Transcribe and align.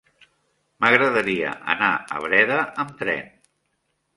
M'agradaria 0.85 1.51
anar 1.75 1.91
a 2.17 2.23
Breda 2.25 2.59
amb 2.85 2.97
tren. 3.03 3.29